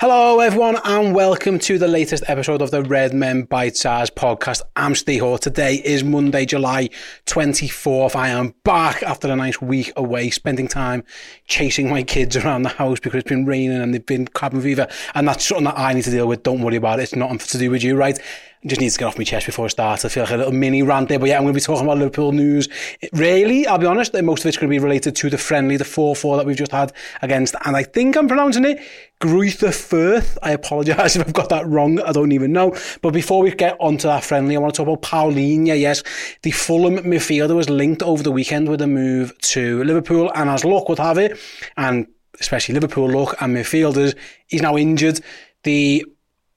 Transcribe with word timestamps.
Hello, 0.00 0.40
everyone, 0.40 0.78
and 0.82 1.14
welcome 1.14 1.58
to 1.58 1.76
the 1.76 1.86
latest 1.86 2.24
episode 2.26 2.62
of 2.62 2.70
the 2.70 2.82
Redmen 2.82 3.46
Bitesize 3.46 4.10
podcast. 4.10 4.62
I'm 4.74 4.94
Steve. 4.94 5.40
Today 5.40 5.74
is 5.74 6.02
Monday, 6.02 6.46
July 6.46 6.88
24th. 7.26 8.16
I 8.16 8.28
am 8.30 8.54
back 8.64 9.02
after 9.02 9.30
a 9.30 9.36
nice 9.36 9.60
week 9.60 9.92
away, 9.96 10.30
spending 10.30 10.68
time 10.68 11.04
chasing 11.48 11.90
my 11.90 12.02
kids 12.02 12.34
around 12.34 12.62
the 12.62 12.70
house 12.70 12.98
because 12.98 13.18
it's 13.18 13.28
been 13.28 13.44
raining 13.44 13.78
and 13.78 13.92
they've 13.92 14.06
been 14.06 14.26
cabin 14.28 14.62
fever. 14.62 14.88
And 15.14 15.28
that's 15.28 15.44
something 15.44 15.64
that 15.64 15.78
I 15.78 15.92
need 15.92 16.04
to 16.04 16.10
deal 16.10 16.26
with. 16.26 16.44
Don't 16.44 16.62
worry 16.62 16.76
about 16.76 16.98
it. 16.98 17.02
It's 17.02 17.14
nothing 17.14 17.36
to 17.36 17.58
do 17.58 17.70
with 17.70 17.84
you, 17.84 17.94
right? 17.94 18.18
Just 18.66 18.80
needs 18.80 18.92
to 18.94 18.98
get 18.98 19.06
off 19.06 19.16
my 19.16 19.24
chest 19.24 19.46
before 19.46 19.64
I 19.64 19.68
start. 19.68 20.04
I 20.04 20.08
feel 20.08 20.24
like 20.24 20.32
a 20.32 20.36
little 20.36 20.52
mini 20.52 20.82
rant 20.82 21.08
there. 21.08 21.18
But 21.18 21.30
yeah, 21.30 21.38
I'm 21.38 21.44
going 21.44 21.54
to 21.54 21.58
be 21.58 21.62
talking 21.62 21.86
about 21.86 21.96
Liverpool 21.96 22.32
news. 22.32 22.68
Really, 23.14 23.66
I'll 23.66 23.78
be 23.78 23.86
honest, 23.86 24.12
most 24.12 24.40
of 24.40 24.48
it's 24.48 24.58
going 24.58 24.68
to 24.68 24.70
be 24.70 24.78
related 24.78 25.16
to 25.16 25.30
the 25.30 25.38
friendly, 25.38 25.78
the 25.78 25.84
4-4 25.84 26.36
that 26.36 26.44
we've 26.44 26.58
just 26.58 26.72
had 26.72 26.92
against, 27.22 27.54
and 27.64 27.74
I 27.74 27.84
think 27.84 28.18
I'm 28.18 28.28
pronouncing 28.28 28.66
it, 28.66 28.78
Greuther 29.18 29.70
Fürth. 29.70 30.36
I 30.42 30.50
apologise 30.50 31.16
if 31.16 31.26
I've 31.26 31.32
got 31.32 31.48
that 31.48 31.66
wrong. 31.66 32.00
I 32.00 32.12
don't 32.12 32.32
even 32.32 32.52
know. 32.52 32.76
But 33.00 33.14
before 33.14 33.42
we 33.42 33.50
get 33.50 33.78
onto 33.80 34.08
that 34.08 34.24
friendly, 34.24 34.56
I 34.56 34.58
want 34.58 34.74
to 34.74 34.84
talk 34.84 34.88
about 34.88 35.02
Palhinha. 35.02 35.80
Yes, 35.80 36.02
the 36.42 36.50
Fulham 36.50 36.98
midfielder 36.98 37.56
was 37.56 37.70
linked 37.70 38.02
over 38.02 38.22
the 38.22 38.32
weekend 38.32 38.68
with 38.68 38.82
a 38.82 38.86
move 38.86 39.32
to 39.38 39.82
Liverpool, 39.84 40.30
and 40.34 40.50
as 40.50 40.66
luck 40.66 40.90
would 40.90 40.98
have 40.98 41.16
it, 41.16 41.38
and 41.78 42.06
especially 42.40 42.74
Liverpool 42.74 43.08
luck 43.08 43.36
and 43.40 43.56
midfielders, 43.56 44.14
he's 44.48 44.60
now 44.60 44.76
injured. 44.76 45.20
The 45.62 46.04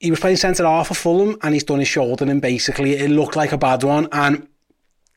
he 0.04 0.10
was 0.10 0.20
playing 0.20 0.36
centre 0.36 0.64
half 0.64 0.88
for 0.88 0.94
Fulham 0.94 1.38
and 1.42 1.54
he's 1.54 1.64
done 1.64 1.78
his 1.78 1.88
shoulder 1.88 2.24
and 2.24 2.42
basically 2.42 2.92
it 2.92 3.10
looked 3.10 3.36
like 3.36 3.52
a 3.52 3.58
bad 3.58 3.82
one 3.82 4.06
and 4.12 4.46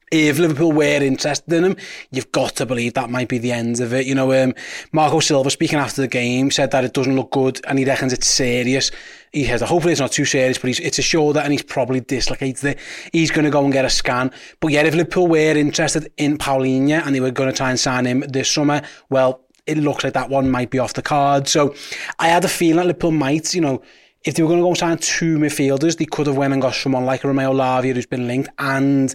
if 0.09 0.39
Liverpool 0.39 0.71
were 0.71 1.03
interested 1.03 1.52
in 1.52 1.66
him, 1.66 1.77
you've 2.11 2.31
got 2.31 2.55
to 2.55 2.66
believe 2.66 2.93
that 2.93 3.09
might 3.09 3.27
be 3.27 3.39
the 3.39 3.52
end 3.52 3.81
of 3.81 3.93
it. 3.93 4.05
You 4.05 4.15
know, 4.15 4.31
um, 4.31 4.53
Marco 4.93 5.19
Silva 5.19 5.49
speaking 5.49 5.80
after 5.80 6.02
the 6.02 6.08
game 6.08 6.49
said 6.49 6.71
that 6.71 6.85
it 6.85 6.93
doesn't 6.93 7.15
look 7.15 7.31
good 7.31 7.59
and 7.67 7.77
he 7.77 7.83
reckons 7.83 8.13
it's 8.13 8.25
serious. 8.27 8.89
He 9.33 9.43
says, 9.43 9.61
hopefully 9.61 9.91
it's 9.91 9.99
not 9.99 10.13
too 10.13 10.23
serious, 10.23 10.58
but 10.58 10.67
he's, 10.67 10.80
it's 10.80 10.97
a 10.97 11.02
shoulder 11.02 11.41
and 11.41 11.52
he's 11.52 11.61
probably 11.61 11.99
dislocated 11.99 12.63
it. 12.63 12.80
He's 13.11 13.31
going 13.31 13.43
to 13.43 13.52
go 13.52 13.65
and 13.65 13.73
get 13.73 13.83
a 13.83 13.89
scan. 13.89 14.31
But 14.61 14.69
yeah, 14.69 14.83
if 14.83 14.95
Liverpool 14.95 15.27
were 15.27 15.58
interested 15.58 16.09
in 16.15 16.38
Palhinha 16.38 17.05
and 17.05 17.13
they 17.13 17.19
were 17.19 17.31
going 17.31 17.52
to 17.52 17.55
try 17.55 17.69
and 17.69 17.80
sign 17.80 18.05
him 18.05 18.21
this 18.30 18.49
summer, 18.49 18.83
well, 19.09 19.41
it 19.65 19.77
looks 19.77 20.05
like 20.05 20.14
that 20.14 20.30
one 20.30 20.49
might 20.49 20.70
be 20.70 20.80
off 20.80 20.93
the 20.93 21.02
card. 21.02 21.49
So 21.49 21.76
I 22.17 22.30
had 22.30 22.45
a 22.45 22.47
feeling 22.47 22.77
that 22.77 22.86
Liverpool 22.86 23.11
might, 23.11 23.53
you 23.53 23.59
know, 23.59 23.81
if 24.23 24.36
they 24.36 24.44
were 24.44 24.50
going 24.50 24.60
to 24.60 24.64
go 24.64 24.70
and 24.70 24.78
sign 24.78 24.98
two 24.98 25.38
midfielders, 25.38 25.98
they 25.98 26.05
could 26.05 26.28
have 26.28 26.38
went 26.38 26.54
and 26.54 26.61
got 26.61 26.76
someone 26.76 27.05
like 27.05 27.23
Romeo 27.23 27.54
Lavia 27.54 27.94
who's 27.94 28.05
been 28.05 28.28
linked 28.28 28.50
and 28.60 29.14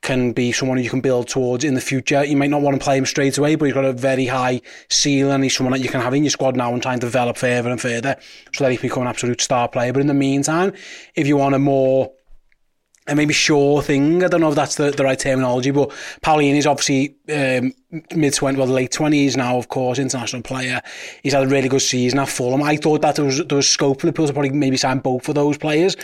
can 0.00 0.32
be 0.32 0.52
someone 0.52 0.82
you 0.82 0.90
can 0.90 1.00
build 1.00 1.28
towards 1.28 1.64
in 1.64 1.74
the 1.74 1.80
future. 1.80 2.24
You 2.24 2.36
might 2.36 2.50
not 2.50 2.62
want 2.62 2.78
to 2.78 2.84
play 2.84 2.96
him 2.96 3.06
straight 3.06 3.36
away, 3.36 3.56
but 3.56 3.66
he's 3.66 3.74
got 3.74 3.84
a 3.84 3.92
very 3.92 4.26
high 4.26 4.60
ceiling. 4.88 5.42
He's 5.42 5.56
someone 5.56 5.72
that 5.72 5.80
you 5.80 5.88
can 5.88 6.00
have 6.00 6.14
in 6.14 6.24
your 6.24 6.30
squad 6.30 6.56
now 6.56 6.72
and 6.72 6.82
try 6.82 6.92
and 6.92 7.00
develop 7.00 7.36
further 7.36 7.70
and 7.70 7.80
further 7.80 8.16
so 8.52 8.64
that 8.64 8.70
he 8.70 8.76
can 8.76 8.88
become 8.88 9.02
an 9.02 9.08
absolute 9.08 9.40
star 9.40 9.68
player. 9.68 9.92
But 9.92 10.00
in 10.00 10.06
the 10.06 10.14
meantime, 10.14 10.72
if 11.14 11.26
you 11.26 11.36
want 11.36 11.54
a 11.54 11.58
more 11.58 12.12
a 13.08 13.14
maybe 13.14 13.32
sure 13.32 13.82
thing. 13.82 14.22
I 14.22 14.28
don't 14.28 14.40
know 14.40 14.50
if 14.50 14.54
that's 14.54 14.76
the, 14.76 14.90
the 14.90 15.04
right 15.04 15.18
terminology, 15.18 15.70
but 15.70 15.90
Palhinha 16.22 16.56
is 16.56 16.66
obviously 16.66 17.16
um, 17.28 17.72
mid 18.14 18.34
20s, 18.34 18.56
well, 18.56 18.66
late 18.66 18.92
20s 18.92 19.36
now, 19.36 19.56
of 19.56 19.68
course, 19.68 19.98
international 19.98 20.42
player. 20.42 20.80
He's 21.22 21.32
had 21.32 21.44
a 21.44 21.48
really 21.48 21.68
good 21.68 21.80
season 21.80 22.18
at 22.18 22.28
Fulham. 22.28 22.62
I 22.62 22.76
thought 22.76 23.02
that 23.02 23.16
there 23.16 23.24
was, 23.24 23.44
there 23.46 23.56
was 23.56 23.68
scope 23.68 24.00
for 24.00 24.06
the 24.06 24.12
Liverpool 24.12 24.26
to 24.26 24.32
probably 24.32 24.50
maybe 24.50 24.76
sign 24.76 24.98
both 24.98 25.28
of 25.28 25.34
those 25.34 25.56
players. 25.56 25.96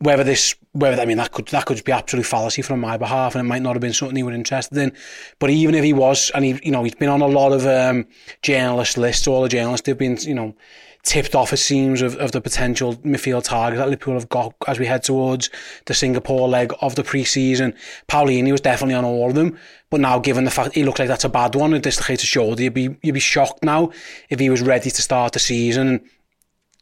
Whether 0.00 0.24
this, 0.24 0.54
whether, 0.72 1.00
I 1.00 1.06
mean, 1.06 1.16
that 1.18 1.32
could, 1.32 1.46
that 1.48 1.66
could 1.66 1.82
be 1.84 1.92
absolute 1.92 2.26
fallacy 2.26 2.62
from 2.62 2.80
my 2.80 2.96
behalf, 2.96 3.34
and 3.34 3.46
it 3.46 3.48
might 3.48 3.62
not 3.62 3.74
have 3.74 3.80
been 3.80 3.92
something 3.92 4.16
he 4.16 4.22
were 4.22 4.32
interested 4.32 4.76
in. 4.78 4.92
But 5.38 5.50
even 5.50 5.74
if 5.74 5.84
he 5.84 5.92
was, 5.92 6.30
and 6.34 6.44
he, 6.44 6.60
you 6.62 6.72
know, 6.72 6.82
he's 6.82 6.94
been 6.94 7.08
on 7.08 7.20
a 7.20 7.26
lot 7.26 7.52
of 7.52 7.66
um, 7.66 8.06
journalist 8.42 8.98
lists, 8.98 9.26
all 9.26 9.42
the 9.42 9.48
journalists 9.48 9.86
have 9.86 9.98
been, 9.98 10.16
you 10.18 10.34
know, 10.34 10.54
tipped 11.08 11.34
off, 11.34 11.54
it 11.54 11.56
seems, 11.56 12.02
of, 12.02 12.16
of 12.16 12.32
the 12.32 12.40
potential 12.40 12.94
midfield 12.96 13.44
target 13.44 13.78
that 13.78 13.88
Liverpool 13.88 14.14
have 14.14 14.28
got 14.28 14.54
as 14.66 14.78
we 14.78 14.84
head 14.84 15.02
towards 15.02 15.48
the 15.86 15.94
Singapore 15.94 16.46
leg 16.48 16.72
of 16.82 16.96
the 16.96 17.02
pre-season. 17.02 17.74
Palhinha 18.08 18.52
was 18.52 18.60
definitely 18.60 18.94
on 18.94 19.06
all 19.06 19.30
of 19.30 19.34
them, 19.34 19.58
but 19.88 20.00
now 20.00 20.18
given 20.18 20.44
the 20.44 20.50
fact 20.50 20.74
he 20.74 20.84
looks 20.84 20.98
like 20.98 21.08
that's 21.08 21.24
a 21.24 21.30
bad 21.30 21.54
one, 21.54 21.72
a 21.72 21.78
dislocated 21.78 22.28
shoulder, 22.28 22.62
you'd 22.62 22.74
be, 22.74 22.94
you'd 23.02 23.14
be 23.14 23.20
shocked 23.20 23.64
now 23.64 23.90
if 24.28 24.38
he 24.38 24.50
was 24.50 24.60
ready 24.60 24.90
to 24.90 25.02
start 25.02 25.32
the 25.32 25.38
season 25.38 26.04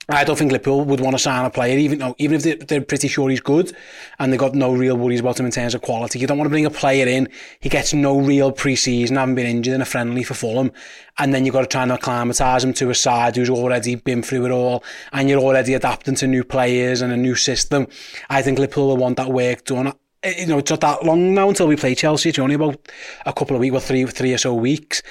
I 0.08 0.22
don't 0.22 0.36
think 0.36 0.52
Liverpool 0.52 0.84
would 0.84 1.00
want 1.00 1.14
to 1.16 1.18
sign 1.18 1.44
a 1.44 1.50
player, 1.50 1.76
even 1.76 1.98
though, 1.98 2.14
even 2.18 2.36
if 2.36 2.44
they're, 2.44 2.56
they're 2.56 2.80
pretty 2.80 3.08
sure 3.08 3.28
he's 3.28 3.40
good 3.40 3.76
and 4.20 4.32
they've 4.32 4.38
got 4.38 4.54
no 4.54 4.72
real 4.72 4.96
worries 4.96 5.18
about 5.18 5.40
him 5.40 5.46
in 5.46 5.52
terms 5.52 5.74
of 5.74 5.82
quality. 5.82 6.20
You 6.20 6.28
don't 6.28 6.38
want 6.38 6.46
to 6.46 6.50
bring 6.50 6.64
a 6.64 6.70
player 6.70 7.08
in, 7.08 7.28
he 7.58 7.68
gets 7.68 7.92
no 7.92 8.20
real 8.20 8.52
pre-season, 8.52 9.16
having 9.16 9.34
been 9.34 9.46
injured 9.46 9.74
in 9.74 9.80
a 9.80 9.84
friendly 9.84 10.22
for 10.22 10.34
Fulham, 10.34 10.70
and 11.18 11.34
then 11.34 11.44
you've 11.44 11.54
got 11.54 11.62
to 11.62 11.66
try 11.66 11.82
and 11.82 11.90
acclimatise 11.90 12.62
him 12.62 12.72
to 12.74 12.90
a 12.90 12.94
side 12.94 13.34
who's 13.34 13.50
already 13.50 13.96
been 13.96 14.22
through 14.22 14.46
it 14.46 14.52
all, 14.52 14.84
and 15.12 15.28
you're 15.28 15.40
already 15.40 15.74
adapting 15.74 16.14
to 16.16 16.28
new 16.28 16.44
players 16.44 17.02
and 17.02 17.12
a 17.12 17.16
new 17.16 17.34
system. 17.34 17.88
I 18.30 18.42
think 18.42 18.60
Liverpool 18.60 18.88
will 18.88 18.98
want 18.98 19.16
that 19.16 19.32
work 19.32 19.64
done 19.64 19.92
eh, 20.22 20.34
you 20.38 20.46
know, 20.46 20.58
it's 20.58 20.70
not 20.70 20.82
that 20.82 21.04
long 21.04 21.34
now 21.34 21.48
until 21.48 21.66
we 21.66 21.74
play 21.74 21.96
Chelsea. 21.96 22.28
It's 22.28 22.38
only 22.38 22.54
about 22.54 22.88
a 23.24 23.32
couple 23.32 23.56
of 23.56 23.60
weeks, 23.60 23.72
well, 23.72 23.80
three, 23.80 24.04
three 24.04 24.34
or 24.34 24.38
so 24.38 24.54
weeks. 24.54 25.02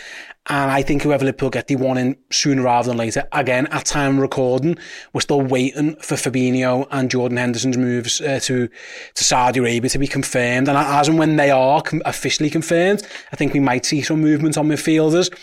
And 0.48 0.70
I 0.70 0.84
think 0.84 1.02
whoever 1.02 1.26
Liverpool 1.26 1.50
get, 1.50 1.68
they 1.68 1.76
want 1.76 1.98
in 1.98 2.16
sooner 2.32 2.62
rather 2.62 2.90
than 2.90 2.98
later. 2.98 3.28
Again, 3.32 3.66
at 3.68 3.86
time 3.86 4.20
recording, 4.20 4.78
we're 5.12 5.22
still 5.22 5.42
waiting 5.42 5.96
for 5.96 6.16
Fabinho 6.16 6.88
and 6.92 7.10
Jordan 7.10 7.38
Henderson's 7.38 7.78
moves 7.78 8.22
uh, 8.22 8.40
to 8.44 8.70
to 9.16 9.24
Saudi 9.24 9.60
Arabia 9.60 9.90
to 9.90 9.98
be 9.98 10.08
confirmed. 10.08 10.70
And 10.70 10.78
as 10.78 11.08
and 11.08 11.18
when 11.18 11.38
they 11.38 11.50
are 11.50 11.82
officially 12.06 12.52
confirmed, 12.52 13.02
I 13.32 13.36
think 13.36 13.54
we 13.54 13.60
might 13.60 13.86
see 13.86 14.04
some 14.04 14.22
movement 14.22 14.56
on 14.56 14.68
midfielders. 14.68 15.36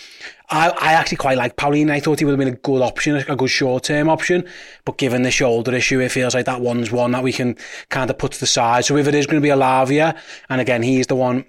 I, 0.51 0.69
I 0.69 0.93
actually 0.93 1.17
quite 1.17 1.39
like 1.39 1.57
Palhinha. 1.57 1.91
I 1.91 2.01
thought 2.01 2.19
he 2.19 2.25
would 2.25 2.33
have 2.33 2.39
been 2.39 2.55
a 2.55 2.57
good 2.59 2.83
option, 2.83 3.17
a 3.17 3.37
good 3.37 3.51
short-term 3.51 4.09
option. 4.09 4.45
But 4.85 4.99
given 4.99 5.23
the 5.23 5.31
shoulder 5.31 5.75
issue, 5.75 5.99
it 6.01 6.11
feels 6.11 6.35
like 6.35 6.47
that 6.47 6.61
one's 6.61 6.93
one 6.93 7.11
that 7.13 7.23
we 7.25 7.33
can 7.33 7.57
kind 7.89 8.11
of 8.11 8.19
put 8.19 8.33
to 8.33 8.41
the 8.41 8.47
side. 8.47 8.85
So 8.85 8.97
if 8.99 9.09
it 9.09 9.15
is 9.15 9.27
going 9.27 9.41
to 9.41 9.43
be 9.43 9.51
a 9.51 9.57
Lavia, 9.57 10.17
and 10.49 10.61
again, 10.61 10.83
he's 10.83 11.07
the 11.07 11.17
one 11.17 11.47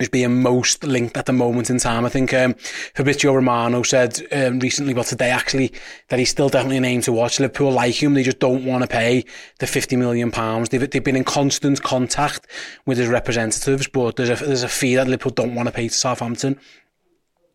is 0.00 0.08
being 0.08 0.42
most 0.42 0.84
linked 0.84 1.16
at 1.16 1.26
the 1.26 1.32
moment 1.32 1.70
in 1.70 1.78
time. 1.78 2.04
I 2.04 2.08
think 2.08 2.34
um, 2.34 2.54
Fabrizio 2.94 3.32
Romano 3.34 3.82
said 3.82 4.20
um, 4.32 4.58
recently, 4.58 4.94
well 4.94 5.04
today 5.04 5.30
actually, 5.30 5.72
that 6.08 6.18
he's 6.18 6.30
still 6.30 6.48
definitely 6.48 6.78
a 6.78 6.80
name 6.80 7.00
to 7.02 7.12
watch. 7.12 7.40
Liverpool 7.40 7.72
like 7.72 8.02
him, 8.02 8.14
they 8.14 8.22
just 8.22 8.38
don't 8.38 8.64
want 8.64 8.82
to 8.82 8.88
pay 8.88 9.24
the 9.58 9.66
50 9.66 9.96
million 9.96 10.30
pounds. 10.30 10.68
They've, 10.68 10.90
they've 10.90 11.02
been 11.02 11.16
in 11.16 11.24
constant 11.24 11.82
contact 11.82 12.46
with 12.84 12.98
his 12.98 13.08
representatives, 13.08 13.88
but 13.88 14.16
there's 14.16 14.40
a, 14.40 14.44
there's 14.44 14.62
a 14.62 14.68
fee 14.68 14.96
that 14.96 15.08
Liverpool 15.08 15.32
don't 15.32 15.54
want 15.54 15.68
to 15.68 15.72
pay 15.72 15.88
to 15.88 15.94
Southampton. 15.94 16.58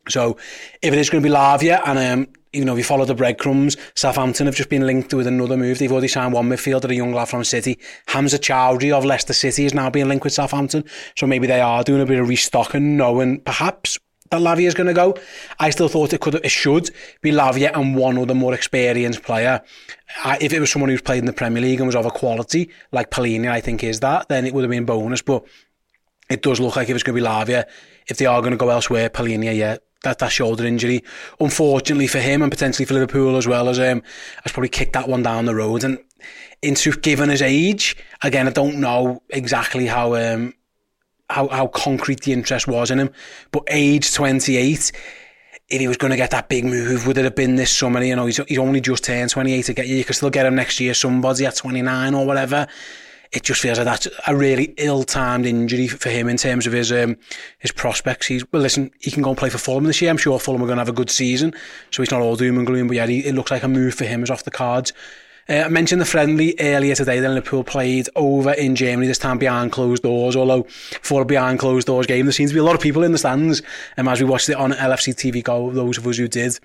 So 0.09 0.38
if 0.81 0.94
it 0.94 1.00
is 1.00 1.09
going 1.09 1.24
to 1.24 1.30
be 1.30 1.33
Lavia 1.33 1.81
and 1.86 2.00
um, 2.00 2.33
you 2.53 2.65
know, 2.65 2.74
if 2.74 2.80
you 2.80 2.83
follow 2.83 3.06
the 3.06 3.15
breadcrumbs, 3.15 3.77
Southampton 3.95 4.45
have 4.45 4.56
just 4.56 4.69
been 4.69 4.86
linked 4.86 5.13
with 5.13 5.27
another 5.27 5.56
move. 5.56 5.80
They've 5.80 5.92
already 5.92 6.09
signed 6.09 6.33
one 6.33 6.50
midfielder, 6.50 6.89
a 6.89 6.95
young 6.95 7.13
lad 7.13 7.30
from 7.30 7.44
City. 7.44 7.80
Hamza 8.07 8.38
Choudhury 8.39 8.92
of 8.92 9.06
Leicester 9.06 9.33
City 9.33 9.65
is 9.65 9.74
now 9.74 9.89
being 9.89 10.09
linked 10.09 10.25
with 10.25 10.33
Southampton. 10.33 10.83
So 11.15 11.27
maybe 11.27 11.48
they 11.48 11.62
are 11.62 11.83
doing 11.83 12.01
a 12.01 12.06
bit 12.06 12.19
of 12.19 12.27
restocking, 12.27 12.98
knowing 12.98 13.39
perhaps 13.42 13.98
that 14.31 14.42
Lavia 14.42 14.68
is 14.68 14.74
going 14.74 14.88
to 14.88 14.94
go. 14.94 15.15
I 15.59 15.69
still 15.69 15.88
thought 15.88 16.13
it 16.13 16.19
could, 16.19 16.36
it 16.36 16.50
should 16.50 16.89
be 17.21 17.31
Lavia 17.31 17.71
and 17.74 17.95
one 17.95 18.18
other 18.18 18.36
more 18.36 18.53
experienced 18.53 19.24
player. 19.24 19.62
I, 20.24 20.38
if 20.42 20.51
it 20.51 20.59
was 20.59 20.71
someone 20.71 20.89
who's 20.89 21.01
played 21.01 21.19
in 21.19 21.25
the 21.25 21.33
Premier 21.33 21.62
League 21.62 21.80
and 21.80 21.88
was 21.88 21.95
of 21.95 22.06
a 22.06 22.12
quality, 22.12 22.69
like 22.92 23.12
Palhinha, 23.12 23.50
I 23.50 23.62
think 23.62 23.83
is 23.83 24.01
that, 24.01 24.27
then 24.27 24.45
it 24.45 24.53
would 24.53 24.63
have 24.63 24.71
been 24.71 24.86
bonus. 24.86 25.21
But 25.21 25.45
it 26.30 26.42
does 26.42 26.59
look 26.59 26.75
like 26.75 26.89
if 26.89 26.95
it's 26.95 27.03
going 27.03 27.15
to 27.15 27.21
be 27.21 27.27
Lavia, 27.27 27.65
if 28.07 28.18
they 28.18 28.25
are 28.25 28.42
going 28.42 28.51
to 28.51 28.57
go 28.57 28.69
elsewhere, 28.69 29.09
Palhinha, 29.09 29.56
yeah, 29.56 29.77
that, 30.03 30.19
that 30.19 30.31
shoulder 30.31 30.65
injury. 30.65 31.03
Unfortunately 31.39 32.07
for 32.07 32.19
him 32.19 32.42
and 32.42 32.51
potentially 32.51 32.86
for 32.86 32.94
Liverpool 32.94 33.38
as 33.38 33.48
well 33.48 33.69
as 33.69 33.80
um, 33.80 34.01
has 34.44 34.51
probably 34.51 34.69
kicked 34.69 34.94
that 34.94 35.07
one 35.07 35.24
down 35.24 35.45
the 35.45 35.56
road. 35.56 35.83
And 35.83 36.00
into 36.62 36.92
given 36.92 37.30
his 37.30 37.42
age. 37.42 37.98
Again, 38.21 38.48
I 38.48 38.51
don't 38.51 38.80
know 38.80 39.21
exactly 39.30 39.88
how 39.88 40.15
um, 40.15 40.53
how, 41.30 41.48
how 41.48 41.68
concrete 41.68 42.21
the 42.21 42.33
interest 42.33 42.68
was 42.68 42.92
in 42.92 43.00
him, 43.00 43.09
but 43.51 43.63
age 43.68 44.13
28, 44.13 44.92
if 45.69 45.80
he 45.80 45.88
was 45.88 45.95
going 45.95 46.12
to 46.12 46.18
get 46.18 46.31
that 46.31 46.50
big 46.50 46.65
move, 46.65 47.07
would 47.07 47.18
it 47.18 47.24
have 47.24 47.36
been 47.36 47.56
this 47.56 47.71
summer? 47.71 48.03
You 48.03 48.18
know, 48.18 48.25
he's, 48.25 48.38
he's 48.48 48.57
only 48.57 48.81
just 48.81 49.06
turned 49.06 49.30
28 49.30 49.65
to 49.65 49.74
get 49.74 49.88
you. 49.88 49.95
You 49.95 50.03
could 50.03 50.18
still 50.18 50.30
get 50.30 50.45
him 50.45 50.56
next 50.56 50.80
year, 50.81 50.94
somebody 50.94 51.45
at 51.45 51.56
29 51.56 52.13
or 52.13 52.25
whatever. 52.25 52.68
It 53.31 53.43
just 53.43 53.61
feels 53.61 53.77
like 53.77 53.85
that's 53.85 54.07
a 54.27 54.35
really 54.35 54.73
ill-timed 54.77 55.45
injury 55.45 55.87
for 55.87 56.09
him 56.09 56.27
in 56.27 56.35
terms 56.35 56.67
of 56.67 56.73
his 56.73 56.91
um, 56.91 57.17
his 57.59 57.71
prospects. 57.71 58.27
He's 58.27 58.49
well, 58.51 58.61
listen, 58.61 58.91
he 58.99 59.09
can 59.09 59.23
go 59.23 59.29
and 59.29 59.37
play 59.37 59.49
for 59.49 59.57
Fulham 59.57 59.85
this 59.85 60.01
year. 60.01 60.11
I'm 60.11 60.17
sure 60.17 60.37
Fulham 60.37 60.61
are 60.61 60.65
going 60.65 60.77
to 60.77 60.81
have 60.81 60.89
a 60.89 60.93
good 60.93 61.09
season, 61.09 61.53
so 61.91 62.01
he's 62.01 62.11
not 62.11 62.21
all 62.21 62.35
doom 62.35 62.57
and 62.57 62.67
gloom. 62.67 62.87
But 62.87 62.97
yeah, 62.97 63.07
he, 63.07 63.19
it 63.25 63.33
looks 63.33 63.51
like 63.51 63.63
a 63.63 63.69
move 63.69 63.93
for 63.95 64.05
him 64.05 64.21
is 64.21 64.29
off 64.29 64.43
the 64.43 64.51
cards. 64.51 64.91
Uh, 65.49 65.63
I 65.65 65.67
mentioned 65.69 65.99
the 65.99 66.05
friendly 66.05 66.55
earlier 66.59 66.95
today 66.95 67.19
that 67.19 67.29
Liverpool 67.29 67.63
played 67.63 68.07
over 68.15 68.51
in 68.51 68.75
Germany, 68.75 69.07
this 69.07 69.17
time 69.17 69.37
behind 69.37 69.71
closed 69.71 70.03
doors, 70.03 70.35
although 70.35 70.63
for 71.01 71.23
a 71.23 71.25
behind 71.25 71.59
closed 71.59 71.87
doors 71.87 72.05
game, 72.07 72.25
there 72.25 72.31
seems 72.31 72.51
to 72.51 72.53
be 72.53 72.59
a 72.59 72.63
lot 72.63 72.75
of 72.75 72.81
people 72.81 73.03
in 73.03 73.11
the 73.11 73.17
stands. 73.17 73.61
Um, 73.97 74.07
as 74.07 74.21
we 74.21 74.27
watched 74.27 74.49
it 74.49 74.55
on 74.55 74.71
LFC 74.71 75.13
TV 75.13 75.43
Go, 75.43 75.71
those 75.71 75.97
of 75.97 76.05
us 76.05 76.17
who 76.17 76.27
did, 76.27 76.59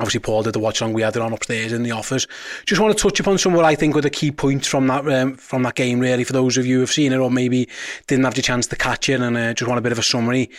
Obviously, 0.00 0.20
Paul 0.20 0.44
did 0.44 0.52
the 0.52 0.60
watch 0.60 0.80
on. 0.80 0.92
We 0.92 1.02
had 1.02 1.16
it 1.16 1.22
on 1.22 1.32
upstairs 1.32 1.72
in 1.72 1.82
the 1.82 1.90
office. 1.90 2.26
Just 2.66 2.80
want 2.80 2.96
to 2.96 3.02
touch 3.02 3.18
upon 3.18 3.36
some 3.38 3.52
what 3.52 3.64
I 3.64 3.74
think 3.74 3.94
were 3.94 4.00
the 4.00 4.10
key 4.10 4.30
points 4.30 4.68
from 4.68 4.86
that 4.86 5.06
um, 5.08 5.34
from 5.34 5.64
that 5.64 5.74
game. 5.74 5.98
Really, 5.98 6.24
for 6.24 6.32
those 6.32 6.56
of 6.56 6.66
you 6.66 6.76
who 6.76 6.80
have 6.80 6.92
seen 6.92 7.12
it 7.12 7.18
or 7.18 7.30
maybe 7.30 7.68
didn't 8.06 8.24
have 8.24 8.34
the 8.34 8.42
chance 8.42 8.66
to 8.68 8.76
catch 8.76 9.08
it, 9.08 9.20
and 9.20 9.36
uh, 9.36 9.54
just 9.54 9.68
want 9.68 9.78
a 9.78 9.82
bit 9.82 9.92
of 9.92 9.98
a 9.98 10.02
summary. 10.02 10.50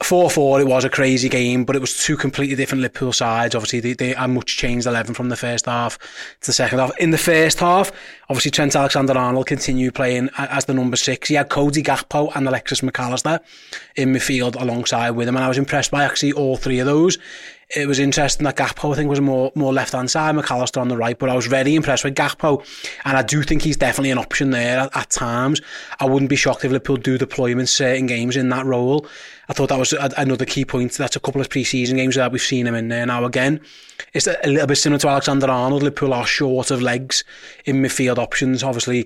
4-4, 0.00 0.62
it 0.62 0.66
was 0.66 0.84
a 0.84 0.88
crazy 0.88 1.28
game, 1.28 1.64
but 1.64 1.76
it 1.76 1.80
was 1.80 2.02
two 2.02 2.16
completely 2.16 2.56
different 2.56 2.80
Liverpool 2.80 3.12
sides. 3.12 3.54
Obviously, 3.54 3.80
they, 3.80 3.92
they 3.92 4.14
had 4.14 4.30
much 4.30 4.56
changed 4.56 4.86
11 4.86 5.14
from 5.14 5.28
the 5.28 5.36
first 5.36 5.66
half 5.66 5.98
to 6.40 6.46
the 6.46 6.52
second 6.52 6.78
half. 6.78 6.96
In 6.98 7.10
the 7.10 7.18
first 7.18 7.60
half, 7.60 7.92
obviously 8.30 8.50
Trent 8.50 8.74
Alexander-Arnold 8.74 9.46
continued 9.46 9.94
playing 9.94 10.30
as 10.38 10.64
the 10.64 10.72
number 10.72 10.96
six. 10.96 11.28
He 11.28 11.34
had 11.34 11.50
Cody 11.50 11.82
Gakpo 11.82 12.34
and 12.34 12.48
Alexis 12.48 12.82
Mac 12.82 12.98
Allister 12.98 13.40
in 13.94 14.14
midfield 14.14 14.60
alongside 14.60 15.10
with 15.10 15.28
him, 15.28 15.36
and 15.36 15.44
I 15.44 15.48
was 15.48 15.58
impressed 15.58 15.90
by 15.90 16.02
actually 16.04 16.32
all 16.32 16.56
three 16.56 16.78
of 16.78 16.86
those 16.86 17.18
it 17.76 17.86
was 17.86 17.98
interesting 17.98 18.44
that 18.44 18.56
Gakpo, 18.56 18.92
I 18.92 18.96
think, 18.96 19.08
was 19.08 19.20
more 19.20 19.52
more 19.54 19.72
left 19.72 19.92
hand 19.92 20.10
side, 20.10 20.34
Mac 20.34 20.50
Allister 20.50 20.80
on 20.80 20.88
the 20.88 20.96
right. 20.96 21.18
But 21.18 21.30
I 21.30 21.36
was 21.36 21.46
very 21.46 21.74
impressed 21.74 22.04
with 22.04 22.14
Gakpo, 22.14 22.64
and 23.04 23.16
I 23.16 23.22
do 23.22 23.42
think 23.42 23.62
he's 23.62 23.76
definitely 23.76 24.10
an 24.10 24.18
option 24.18 24.50
there 24.50 24.80
at, 24.80 24.96
at 24.96 25.10
times. 25.10 25.60
I 26.00 26.06
wouldn't 26.06 26.30
be 26.30 26.36
shocked 26.36 26.64
if 26.64 26.72
Liverpool 26.72 26.96
do 26.96 27.18
deploy 27.18 27.52
him 27.52 27.60
in 27.60 27.66
certain 27.66 28.06
games 28.06 28.36
in 28.36 28.48
that 28.48 28.66
role. 28.66 29.06
I 29.48 29.52
thought 29.52 29.68
that 29.68 29.78
was 29.78 29.92
a, 29.92 30.10
another 30.16 30.44
key 30.44 30.64
point. 30.64 30.92
That's 30.92 31.16
a 31.16 31.20
couple 31.20 31.40
of 31.40 31.50
pre-season 31.50 31.96
games 31.96 32.16
that 32.16 32.32
we've 32.32 32.40
seen 32.40 32.66
him 32.66 32.74
in 32.74 32.88
there 32.88 33.06
now 33.06 33.24
again. 33.24 33.60
It's 34.14 34.26
a, 34.26 34.36
little 34.44 34.66
bit 34.66 34.76
similar 34.76 34.98
to 35.00 35.08
Alexander 35.08 35.50
Arnold. 35.50 35.82
Liverpool 35.82 36.14
are 36.14 36.26
short 36.26 36.70
of 36.70 36.82
legs 36.82 37.24
in 37.64 37.82
midfield 37.82 38.18
options. 38.18 38.62
Obviously, 38.62 39.04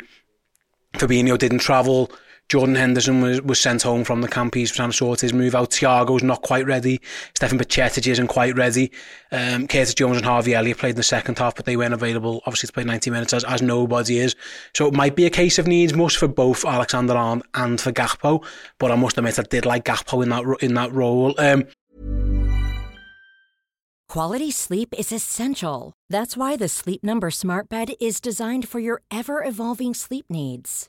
Fabinho 0.94 1.38
didn't 1.38 1.58
travel. 1.58 2.10
Jordan 2.48 2.74
Henderson 2.74 3.20
was, 3.20 3.40
was 3.42 3.60
sent 3.60 3.82
home 3.82 4.04
from 4.04 4.20
the 4.20 4.28
camp. 4.28 4.54
He's 4.54 4.72
trying 4.72 4.90
to 4.90 4.96
sort 4.96 5.20
his 5.20 5.32
move 5.32 5.54
out. 5.54 5.70
Thiago's 5.70 6.22
not 6.22 6.42
quite 6.42 6.66
ready. 6.66 7.00
Stefan 7.34 7.58
Bajcetic 7.58 8.06
isn't 8.06 8.28
quite 8.28 8.54
ready. 8.54 8.92
Um, 9.32 9.66
Curtis 9.66 9.94
Jones 9.94 10.18
and 10.18 10.26
Harvey 10.26 10.54
Elliott 10.54 10.78
played 10.78 10.90
in 10.90 10.96
the 10.96 11.02
second 11.02 11.38
half, 11.38 11.54
but 11.54 11.64
they 11.64 11.76
weren't 11.76 11.94
available, 11.94 12.42
obviously, 12.46 12.66
to 12.68 12.72
play 12.72 12.84
90 12.84 13.10
minutes 13.10 13.32
as, 13.32 13.44
as 13.44 13.62
nobody 13.62 14.18
is. 14.18 14.36
So 14.74 14.86
it 14.86 14.94
might 14.94 15.16
be 15.16 15.26
a 15.26 15.30
case 15.30 15.58
of 15.58 15.66
needs 15.66 15.94
most 15.94 16.18
for 16.18 16.28
both 16.28 16.64
Alexander 16.64 17.14
Arnold 17.14 17.46
and 17.54 17.80
for 17.80 17.92
Gakpo. 17.92 18.44
But 18.78 18.90
I 18.90 18.96
must 18.96 19.18
admit, 19.18 19.38
I 19.38 19.42
did 19.42 19.66
like 19.66 19.84
Gakpo 19.84 20.22
in 20.22 20.28
that 20.28 20.44
in 20.60 20.74
that 20.74 20.92
role. 20.92 21.34
Um, 21.38 21.64
Quality 24.08 24.52
sleep 24.52 24.94
is 24.96 25.10
essential. 25.10 25.92
That's 26.08 26.36
why 26.36 26.56
the 26.56 26.68
Sleep 26.68 27.02
Number 27.02 27.30
Smart 27.32 27.68
Bed 27.68 27.94
is 28.00 28.20
designed 28.20 28.68
for 28.68 28.78
your 28.78 29.02
ever 29.10 29.42
evolving 29.42 29.92
sleep 29.92 30.26
needs. 30.28 30.88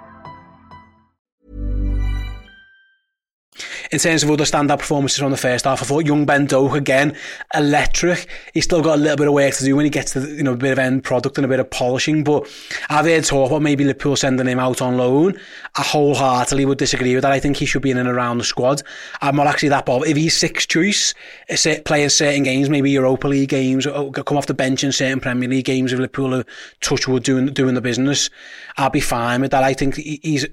In 3.91 3.99
terms 3.99 4.23
of 4.23 4.31
other 4.31 4.45
standout 4.45 4.79
performances 4.79 5.19
from 5.19 5.31
the 5.31 5.37
first 5.37 5.65
half, 5.65 5.81
I 5.81 5.85
thought 5.85 6.05
young 6.05 6.25
Ben 6.25 6.45
Doak 6.45 6.75
again, 6.75 7.15
electric. 7.53 8.27
He's 8.53 8.63
still 8.63 8.81
got 8.81 8.97
a 8.97 9.01
little 9.01 9.17
bit 9.17 9.27
of 9.27 9.33
work 9.33 9.53
to 9.55 9.65
do 9.65 9.75
when 9.75 9.85
he 9.85 9.89
gets 9.89 10.13
to 10.13 10.21
you 10.21 10.43
know 10.43 10.53
a 10.53 10.57
bit 10.57 10.71
of 10.71 10.79
end 10.79 11.03
product 11.03 11.37
and 11.37 11.45
a 11.45 11.47
bit 11.47 11.59
of 11.59 11.69
polishing. 11.69 12.23
But 12.23 12.47
I've 12.89 13.05
heard 13.05 13.25
talk 13.25 13.51
about 13.51 13.61
maybe 13.61 13.83
Liverpool 13.83 14.15
sending 14.15 14.47
him 14.47 14.59
out 14.59 14.81
on 14.81 14.97
loan. 14.97 15.37
I 15.75 15.81
wholeheartedly 15.81 16.65
would 16.65 16.77
disagree 16.77 17.13
with 17.15 17.23
that. 17.23 17.33
I 17.33 17.39
think 17.39 17.57
he 17.57 17.65
should 17.65 17.81
be 17.81 17.91
in 17.91 17.97
and 17.97 18.07
around 18.07 18.37
the 18.37 18.45
squad. 18.45 18.81
I'm 19.21 19.35
not 19.35 19.47
actually 19.47 19.69
that 19.69 19.85
bothered. 19.85 20.07
If 20.07 20.15
he's 20.15 20.37
sixth 20.37 20.69
choice, 20.69 21.13
playing 21.85 22.09
certain 22.09 22.43
games, 22.43 22.69
maybe 22.69 22.91
Europa 22.91 23.27
League 23.27 23.49
games, 23.49 23.85
come 23.85 24.37
off 24.37 24.47
the 24.47 24.53
bench 24.53 24.83
in 24.83 24.91
certain 24.93 25.19
Premier 25.19 25.49
League 25.49 25.65
games, 25.65 25.91
if 25.91 25.99
Liverpool 25.99 26.35
are 26.35 26.45
touchwood 26.79 27.23
doing 27.23 27.47
doing 27.47 27.75
the 27.75 27.81
business, 27.81 28.29
I'll 28.77 28.89
be 28.89 29.01
fine 29.01 29.41
with 29.41 29.51
that. 29.51 29.63
I 29.63 29.73
think 29.73 29.95
he's 29.95 30.45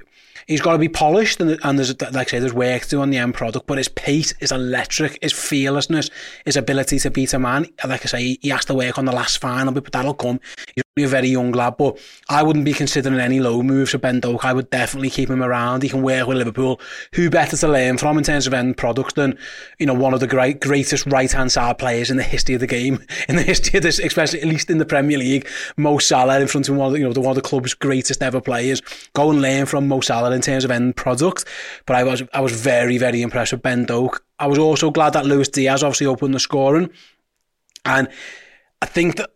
he's 0.48 0.60
got 0.60 0.72
to 0.72 0.78
be 0.78 0.88
polished 0.88 1.40
and, 1.40 1.58
and 1.62 1.78
there's 1.78 2.00
like 2.00 2.16
I 2.16 2.24
say 2.24 2.38
there's 2.40 2.52
work 2.52 2.82
to 2.82 2.88
do 2.88 3.00
on 3.00 3.10
the 3.10 3.18
end 3.18 3.34
product 3.34 3.66
but 3.66 3.78
his 3.78 3.88
pace 3.88 4.34
is 4.40 4.50
electric 4.50 5.18
his 5.22 5.32
fearlessness 5.32 6.10
his 6.44 6.56
ability 6.56 6.98
to 7.00 7.10
beat 7.10 7.32
a 7.34 7.38
man 7.38 7.66
like 7.86 8.02
I 8.02 8.08
say 8.08 8.38
he 8.40 8.48
has 8.48 8.64
to 8.64 8.74
work 8.74 8.98
on 8.98 9.04
the 9.04 9.12
last 9.12 9.38
final 9.38 9.72
but 9.72 9.92
that'll 9.92 10.14
come. 10.14 10.40
he's 10.74 10.82
a 11.04 11.08
very 11.08 11.28
young 11.28 11.52
lad 11.52 11.76
but 11.76 11.98
I 12.28 12.42
wouldn't 12.42 12.64
be 12.64 12.72
considering 12.72 13.20
any 13.20 13.40
low 13.40 13.62
moves 13.62 13.90
for 13.90 13.98
Ben 13.98 14.20
Doak. 14.20 14.44
I 14.44 14.52
would 14.52 14.70
definitely 14.70 15.10
keep 15.10 15.30
him 15.30 15.42
around. 15.42 15.82
He 15.82 15.88
can 15.88 16.02
work 16.02 16.26
with 16.26 16.38
Liverpool. 16.38 16.80
Who 17.14 17.30
better 17.30 17.56
to 17.56 17.68
learn 17.68 17.98
from 17.98 18.18
in 18.18 18.24
terms 18.24 18.46
of 18.46 18.54
end 18.54 18.76
product 18.76 19.14
than 19.14 19.38
you 19.78 19.86
know 19.86 19.94
one 19.94 20.14
of 20.14 20.20
the 20.20 20.26
great 20.26 20.60
greatest 20.60 21.06
right 21.06 21.30
hand 21.30 21.52
side 21.52 21.78
players 21.78 22.10
in 22.10 22.16
the 22.16 22.22
history 22.22 22.54
of 22.54 22.60
the 22.60 22.66
game 22.66 23.04
in 23.28 23.36
the 23.36 23.42
history 23.42 23.78
of 23.78 23.82
this 23.82 23.98
especially 23.98 24.40
at 24.40 24.48
least 24.48 24.70
in 24.70 24.78
the 24.78 24.86
Premier 24.86 25.18
League. 25.18 25.46
Mo 25.76 25.98
Salah 25.98 26.40
in 26.40 26.48
front 26.48 26.68
of 26.68 26.76
one 26.76 26.88
of 26.88 26.92
the, 26.92 26.98
you 26.98 27.04
know 27.04 27.12
the 27.12 27.20
one 27.20 27.30
of 27.30 27.36
the 27.36 27.48
club's 27.48 27.74
greatest 27.74 28.22
ever 28.22 28.40
players. 28.40 28.80
Go 29.14 29.30
and 29.30 29.42
learn 29.42 29.66
from 29.66 29.88
Mo 29.88 30.00
Salah 30.00 30.32
in 30.32 30.40
terms 30.40 30.64
of 30.64 30.70
end 30.70 30.96
product. 30.96 31.44
But 31.86 31.96
I 31.96 32.04
was 32.04 32.22
I 32.32 32.40
was 32.40 32.52
very 32.52 32.98
very 32.98 33.22
impressed 33.22 33.52
with 33.52 33.62
Ben 33.62 33.84
Doak. 33.84 34.24
I 34.38 34.46
was 34.46 34.58
also 34.58 34.90
glad 34.90 35.14
that 35.14 35.26
Luis 35.26 35.48
Diaz 35.48 35.82
obviously 35.82 36.06
opened 36.06 36.34
the 36.34 36.40
scoring, 36.40 36.90
and 37.84 38.08
I 38.80 38.86
think 38.86 39.16
that 39.16 39.30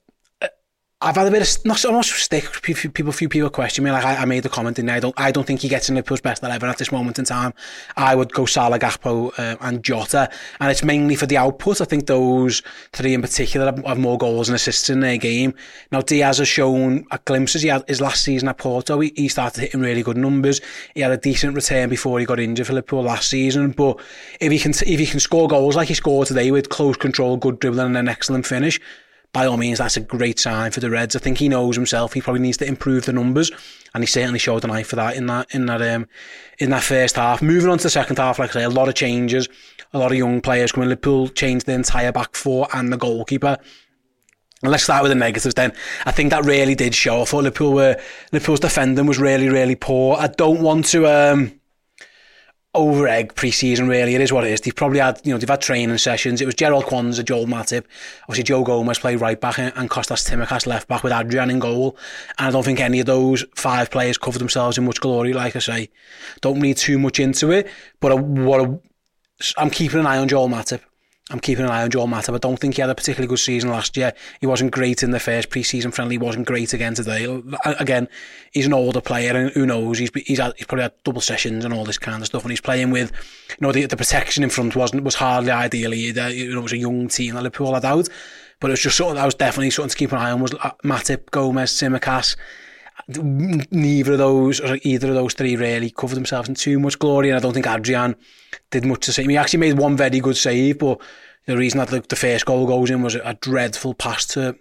I've 1.05 1.17
had 1.17 1.27
a 1.27 1.31
bit 1.33 1.43
of 1.43 1.65
not 1.65 1.85
almost 1.85 2.13
stick. 2.13 2.45
People, 2.63 3.11
few 3.11 3.29
people 3.29 3.51
question 3.51 3.83
me. 3.83 3.91
Like 3.91 4.05
I, 4.05 4.19
I 4.19 4.25
made 4.25 4.45
the 4.45 4.49
comment, 4.49 4.79
and 4.79 4.89
I 4.89 5.01
don't, 5.01 5.15
I 5.19 5.33
don't 5.33 5.45
think 5.45 5.61
he 5.61 5.69
gets 5.69 5.89
in 5.89 5.97
Liverpool's 5.97 6.21
best 6.21 6.45
eleven 6.45 6.69
at 6.69 6.79
this 6.79 6.93
moment 6.93 7.19
in 7.19 7.25
time. 7.25 7.53
I 7.97 8.15
would 8.15 8.33
go 8.33 8.47
Salah, 8.47 8.79
Gakpo, 8.79 9.37
uh, 9.37 9.57
and 9.61 9.83
Jota, 9.83 10.31
and 10.61 10.71
it's 10.71 10.85
mainly 10.85 11.17
for 11.17 11.27
the 11.27 11.39
output. 11.39 11.81
I 11.81 11.87
think 11.87 12.07
those 12.07 12.63
three 12.93 13.15
in 13.15 13.21
particular 13.21 13.67
have, 13.67 13.85
have 13.85 13.99
more 13.99 14.17
goals 14.17 14.49
and 14.49 14.55
assists 14.55 14.89
in 14.91 15.01
their 15.01 15.17
game. 15.17 15.55
Now 15.91 16.03
Diaz 16.03 16.39
has 16.39 16.47
shown 16.47 17.05
a 17.11 17.19
glimpses. 17.25 17.63
He 17.63 17.69
had 17.69 17.85
his 17.89 18.01
last 18.01 18.23
season 18.23 18.49
at 18.49 18.59
Porto. 18.59 19.01
He, 19.01 19.13
he 19.17 19.27
started 19.27 19.61
hitting 19.61 19.81
really 19.81 20.05
good 20.05 20.17
numbers. 20.17 20.61
He 20.95 21.01
had 21.01 21.11
a 21.11 21.17
decent 21.17 21.57
return 21.57 21.89
before 21.89 22.21
he 22.21 22.27
got 22.27 22.39
injured 22.39 22.69
for 22.69 22.75
Liverpool 22.75 23.03
last 23.03 23.29
season. 23.29 23.73
But 23.73 23.99
if 24.39 24.53
he 24.53 24.59
can, 24.61 24.71
if 24.71 25.01
he 25.01 25.07
can 25.07 25.19
score 25.19 25.49
goals 25.49 25.75
like 25.75 25.89
he 25.89 25.95
scored 25.95 26.29
today 26.29 26.53
with 26.53 26.69
close 26.69 26.97
control, 26.97 27.37
good 27.37 27.59
dribbling, 27.59 27.87
and 27.87 27.97
an 27.97 28.09
excellent 28.09 28.47
finish 28.47 28.79
by 29.33 29.47
all 29.47 29.57
means, 29.57 29.79
that's 29.79 29.97
a 29.97 30.01
great 30.01 30.39
sign 30.39 30.73
for 30.73 30.81
the 30.81 30.91
Reds. 30.91 31.17
I 31.17 31.19
think 31.19 31.39
he 31.39 31.49
knows 31.49 31.75
himself. 31.75 32.13
He 32.13 32.21
probably 32.21 32.43
needs 32.43 32.59
to 32.59 32.67
improve 32.67 33.07
the 33.07 33.15
numbers, 33.15 33.51
and 33.95 34.03
he 34.03 34.07
certainly 34.07 34.39
showed 34.39 34.65
an 34.65 34.71
eye 34.71 34.83
for 34.83 34.97
that 34.97 35.17
in 35.17 35.27
that 35.27 35.55
in 35.55 35.67
that 35.67 35.81
um, 35.81 36.07
in 36.59 36.71
that 36.71 36.83
first 36.83 37.17
half. 37.17 37.41
Moving 37.41 37.71
on 37.71 37.79
to 37.79 37.85
the 37.85 37.91
second 37.91 38.19
half, 38.19 38.39
like 38.39 38.51
I 38.51 38.53
say, 38.53 38.65
a 38.65 38.71
lot 38.71 38.89
of 38.89 38.95
changes, 38.95 39.49
a 39.95 39.99
lot 39.99 40.13
of 40.13 40.19
young 40.19 40.43
players 40.43 40.73
coming. 40.73 40.91
Liverpool 40.91 41.29
changed 41.29 41.65
the 41.67 41.73
entire 41.73 42.13
back 42.13 42.37
four 42.37 42.69
and 42.75 42.93
the 42.93 42.99
goalkeeper. 42.99 43.57
And 44.63 44.71
let's 44.71 44.85
start 44.85 45.03
with 45.03 45.11
the 45.11 45.17
negatives 45.17 45.55
then. 45.55 45.73
I 46.07 46.13
think 46.13 46.31
that 46.31 46.45
really 46.45 46.75
did 46.77 46.95
show. 46.95 47.23
I 47.23 47.25
thought 47.25 47.45
Liverpool 47.45 47.73
were 47.73 48.01
Liverpool's 48.33 48.61
defending 48.61 49.07
was 49.07 49.19
really 49.19 49.49
really 49.49 49.77
poor. 49.77 50.17
I 50.19 50.27
don't 50.27 50.61
want 50.61 50.87
to. 50.87 51.07
Um, 51.07 51.59
over 52.75 53.07
egg 53.07 53.35
pre-season 53.35 53.87
really. 53.87 54.15
It 54.15 54.21
is 54.21 54.33
what 54.33 54.45
it 54.45 54.51
is. 54.51 54.63
They've 54.63 54.75
probably 54.75 55.01
had, 55.01 55.21
you 55.25 55.33
know, 55.33 55.39
they've 55.39 55.49
had 55.49 55.61
training 55.61 55.99
sessions. 55.99 56.41
It 56.41 56.47
was 56.47 56.55
Jarell 56.55 56.83
Quansah, 56.83 57.25
Joel 57.25 57.47
Matip. 57.47 57.85
Obviously 58.23 58.45
Joe 58.45 58.65
Gomez 58.65 58.99
played 58.99 59.21
right 59.21 59.39
back 59.39 59.59
and 59.59 59.91
Costas 59.91 60.29
Tsimikas 60.29 60.67
left 60.67 60.89
back 60.89 61.03
with 61.03 61.13
Adrian 61.13 61.51
in 61.51 61.59
goal. 61.59 61.97
And 62.39 62.49
I 62.49 62.51
don't 62.51 62.65
think 62.65 62.81
any 62.81 63.01
of 63.01 63.07
those 63.07 63.45
five 63.55 63.91
players 63.91 64.17
covered 64.17 64.39
themselves 64.39 64.79
in 64.79 64.85
much 64.85 65.01
glory, 65.01 65.35
like 65.35 65.55
I 65.55 65.59
say. 65.59 65.91
Don't 66.41 66.61
read 66.61 66.79
too 66.79 66.99
much 66.99 67.21
into 67.21 67.51
it. 67.51 67.69
But 68.01 68.19
what 68.19 68.61
a, 68.61 68.81
I'm 69.59 69.71
keeping 69.71 70.01
an 70.01 70.07
eye 70.07 70.19
on 70.19 70.29
Joel 70.29 70.49
Matip. 70.49 70.81
I'm 71.33 71.41
keeping 71.41 71.65
an 71.65 71.71
eye 71.71 71.83
on 71.83 71.91
Joel 71.91 72.07
Matip. 72.07 72.35
I 72.35 72.39
don't 72.39 72.59
think 72.59 72.75
he 72.75 72.83
had 72.83 72.91
a 72.91 72.95
particularly 72.95 73.27
good 73.27 73.39
season 73.39 73.71
last 73.71 73.97
year. 73.97 74.13
He 74.41 74.47
wasn't 74.47 74.71
great 74.71 75.03
in 75.03 75.13
the 75.13 75.19
first 75.19 75.49
pre-season 75.49 75.91
friendly. 75.91 76.15
He 76.15 76.19
wasn't 76.19 76.47
great 76.47 76.75
again 76.75 76.93
today. 76.93 77.25
Again, 77.65 78.07
he's 78.53 78.67
an 78.67 78.75
older 78.75 79.01
player, 79.01 79.35
and 79.35 79.51
who 79.51 79.65
knows? 79.65 79.99
He's 79.99 80.11
he's, 80.15 80.39
had, 80.39 80.53
he's 80.59 80.67
probably 80.67 80.83
had 80.83 80.93
double 81.05 81.23
sessions 81.23 81.65
and 81.65 81.73
all 81.73 81.87
this 81.87 81.99
kind 81.99 82.23
of 82.23 82.27
stuff. 82.27 82.43
And 82.43 82.53
he's 82.53 82.61
playing 82.61 82.91
with, 82.91 83.13
you 83.49 83.57
know, 83.61 83.73
the, 83.73 83.87
the 83.87 83.97
protection 83.97 84.45
in 84.45 84.51
front 84.51 84.77
wasn't 84.77 85.05
was 85.05 85.15
hardly 85.15 85.51
ideal. 85.51 85.95
You 85.95 86.13
know, 86.13 86.29
it 86.29 86.63
was 86.63 86.73
a 86.73 86.77
young 86.77 87.09
team 87.09 87.35
that 87.35 87.43
Liverpool 87.43 87.73
had 87.73 87.85
out, 87.87 88.09
but 88.61 88.69
it 88.69 88.73
was 88.73 88.81
just 88.81 88.99
something 88.99 89.17
that 89.17 89.25
was 89.25 89.35
definitely 89.35 89.71
something 89.71 89.91
to 89.91 89.97
keep 89.97 90.13
an 90.13 90.19
eye 90.19 90.33
on. 90.33 90.43
Was 90.43 90.53
uh, 90.53 90.73
Matip, 90.85 91.31
Gomez, 91.31 91.73
Tsimikas 91.73 92.37
neither 93.09 94.13
of 94.13 94.19
those 94.19 94.61
or 94.61 94.79
either 94.83 95.09
of 95.09 95.15
those 95.15 95.35
three 95.35 95.57
really 95.57 95.91
covered 95.91 96.15
themselves 96.15 96.49
in 96.49 96.55
too 96.55 96.79
much 96.79 96.99
glory 96.99 97.29
and 97.29 97.37
I 97.37 97.41
don't 97.41 97.53
think 97.53 97.67
Adrian 97.67 98.17
did 98.71 98.85
much 98.85 99.01
to 99.07 99.13
say. 99.13 99.25
He 99.25 99.37
actually 99.37 99.61
made 99.61 99.79
one 99.79 99.97
very 99.97 100.21
good 100.21 100.37
save 100.37 100.79
but 100.79 101.01
the 101.47 101.57
reason 101.57 101.79
that 101.79 101.89
the, 101.89 102.01
the 102.01 102.17
first 102.17 102.47
goal 102.47 102.67
goes 102.67 102.91
in 102.91 103.03
was 103.03 103.15
a 103.15 103.37
dreadful 103.41 103.95
pass 103.95 104.27
to 104.27 104.57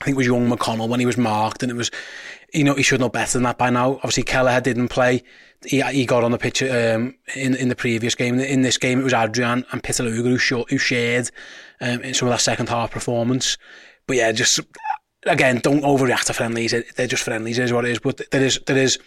I 0.00 0.04
think 0.04 0.14
it 0.14 0.18
was 0.18 0.26
young 0.26 0.48
McConnell 0.48 0.88
when 0.88 1.00
he 1.00 1.06
was 1.06 1.16
marked 1.16 1.62
and 1.62 1.70
it 1.72 1.76
was 1.76 1.90
you 2.54 2.64
know 2.64 2.74
he 2.74 2.82
should 2.82 3.00
know 3.00 3.08
better 3.08 3.32
than 3.32 3.42
that 3.42 3.58
by 3.58 3.70
now. 3.70 3.94
Obviously 3.96 4.22
Kelleher 4.22 4.60
didn't 4.60 4.88
play. 4.88 5.22
He, 5.66 5.82
he 5.82 6.06
got 6.06 6.22
on 6.22 6.30
the 6.30 6.38
pitch 6.38 6.62
um, 6.62 7.16
in 7.34 7.54
in 7.56 7.68
the 7.68 7.76
previous 7.76 8.14
game. 8.14 8.38
In 8.38 8.62
this 8.62 8.78
game 8.78 9.00
it 9.00 9.04
was 9.04 9.12
Adrian 9.12 9.66
and 9.72 9.82
Pitaluga 9.82 10.38
who, 10.38 10.64
who 10.68 10.78
shared 10.78 11.30
um, 11.80 12.00
in 12.02 12.14
some 12.14 12.28
of 12.28 12.32
that 12.32 12.40
second 12.40 12.68
half 12.68 12.92
performance. 12.92 13.58
But 14.06 14.16
yeah 14.16 14.32
just 14.32 14.60
again, 15.26 15.60
don't 15.62 15.82
overreact 15.82 16.24
to 16.24 16.32
friendlies. 16.32 16.74
They're 16.96 17.06
just 17.06 17.22
friendlies, 17.22 17.58
is 17.58 17.72
what 17.72 17.84
it 17.84 17.92
is. 17.92 17.98
But 17.98 18.30
there 18.30 18.44
is, 18.44 18.60
there 18.66 18.76
is. 18.76 18.98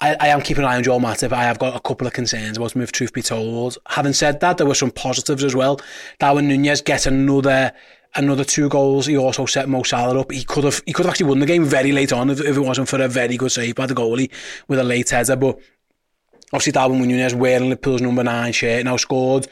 I, 0.00 0.16
I 0.18 0.28
am 0.28 0.42
keeping 0.42 0.64
an 0.64 0.70
eye 0.70 0.76
on 0.76 0.82
Joel 0.82 1.00
Matip. 1.00 1.32
I 1.32 1.44
have 1.44 1.58
got 1.58 1.76
a 1.76 1.80
couple 1.80 2.06
of 2.06 2.12
concerns 2.12 2.56
about 2.56 2.74
him, 2.74 2.82
if 2.82 2.92
truth 2.92 3.12
be 3.12 3.22
told. 3.22 3.78
Having 3.88 4.14
said 4.14 4.40
that, 4.40 4.58
there 4.58 4.66
were 4.66 4.74
some 4.74 4.90
positives 4.90 5.44
as 5.44 5.54
well. 5.54 5.80
Darwin 6.18 6.48
Nunez 6.48 6.82
gets 6.82 7.06
another 7.06 7.72
another 8.16 8.44
two 8.44 8.68
goals. 8.68 9.06
He 9.06 9.16
also 9.16 9.46
set 9.46 9.68
Mo 9.68 9.82
Salah 9.82 10.20
up. 10.20 10.32
He 10.32 10.44
could 10.44 10.64
have 10.64 10.82
he 10.86 10.92
could 10.92 11.06
have 11.06 11.12
actually 11.12 11.28
won 11.28 11.38
the 11.38 11.46
game 11.46 11.64
very 11.64 11.92
late 11.92 12.12
on 12.12 12.30
if, 12.30 12.40
if 12.40 12.56
it 12.56 12.60
wasn't 12.60 12.88
for 12.88 13.00
a 13.00 13.08
very 13.08 13.36
good 13.36 13.52
save 13.52 13.74
by 13.74 13.86
the 13.86 13.94
goalie 13.94 14.30
with 14.68 14.78
a 14.78 14.84
late 14.84 15.10
header. 15.10 15.36
But 15.36 15.58
obviously 16.52 16.72
Darwin 16.72 17.00
Nunez 17.00 17.34
wearing 17.34 17.68
Liverpool's 17.70 18.02
number 18.02 18.24
nine 18.24 18.52
shirt 18.52 18.84
now 18.84 18.96
scored. 18.96 19.46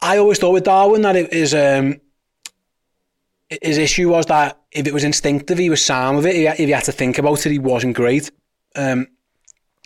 I 0.00 0.18
always 0.18 0.38
thought 0.38 0.52
with 0.52 0.64
Darwin 0.64 1.02
that 1.02 1.16
it 1.16 1.32
is 1.32 1.54
um, 1.54 2.00
his 3.62 3.78
issue 3.78 4.08
was 4.08 4.26
that 4.26 4.60
if 4.72 4.86
it 4.86 4.94
was 4.94 5.04
instinctive, 5.04 5.58
he 5.58 5.70
was 5.70 5.84
sound 5.84 6.16
with 6.16 6.26
it. 6.26 6.36
If 6.36 6.58
he 6.58 6.70
had 6.70 6.84
to 6.84 6.92
think 6.92 7.18
about 7.18 7.44
it, 7.46 7.50
he 7.50 7.58
wasn't 7.58 7.96
great. 7.96 8.30
Um, 8.76 9.08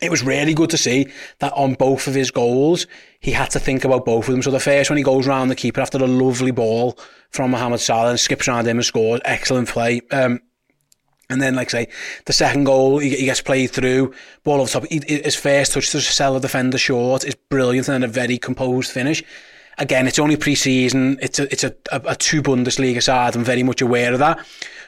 it 0.00 0.10
was 0.10 0.22
really 0.22 0.54
good 0.54 0.70
to 0.70 0.78
see 0.78 1.08
that 1.40 1.52
on 1.54 1.75
both 1.75 2.06
of 2.06 2.14
his 2.14 2.30
goals, 2.30 2.87
he 3.18 3.32
had 3.32 3.50
to 3.50 3.58
think 3.58 3.84
about 3.84 4.04
both 4.04 4.28
of 4.28 4.32
them. 4.32 4.42
So 4.42 4.50
the 4.50 4.60
first 4.60 4.90
one, 4.90 4.96
he 4.96 5.02
goes 5.02 5.26
around 5.26 5.48
the 5.48 5.56
keeper 5.56 5.80
after 5.80 5.98
a 5.98 6.06
lovely 6.06 6.52
ball 6.52 6.96
from 7.30 7.50
Mohamed 7.50 7.80
Salah 7.80 8.10
and 8.10 8.20
skips 8.20 8.46
around 8.46 8.66
him 8.66 8.78
and 8.78 8.84
scores. 8.84 9.20
Excellent 9.25 9.68
play. 9.68 10.00
Um, 10.12 10.40
and 11.30 11.42
then, 11.42 11.56
like 11.56 11.68
I 11.68 11.84
say, 11.84 11.88
the 12.25 12.32
second 12.32 12.64
goal, 12.64 12.98
he, 12.98 13.10
he 13.10 13.25
gets 13.25 13.42
played 13.42 13.70
through, 13.70 14.14
ball 14.44 14.60
over 14.60 14.70
top. 14.70 14.87
He, 14.87 15.02
his 15.06 15.34
first 15.34 15.72
touch 15.72 15.90
to 15.90 16.00
sell 16.00 16.34
the 16.34 16.40
defender 16.40 16.78
short 16.78 17.25
is 17.25 17.34
brilliant 17.34 17.88
and 17.88 18.04
a 18.04 18.08
very 18.08 18.38
composed 18.38 18.92
finish 18.92 19.22
again, 19.78 20.06
it's 20.06 20.18
only 20.18 20.37
pre-season. 20.37 21.18
It's 21.23 21.38
a 21.38 21.50
it's 21.52 21.64
a, 21.64 21.75
a, 21.92 22.02
a 22.08 22.16
two 22.16 22.42
Bundesliga 22.42 23.02
side. 23.02 23.37
I'm 23.37 23.44
very 23.44 23.62
much 23.62 23.80
aware 23.80 24.12
of 24.12 24.18
that. 24.18 24.44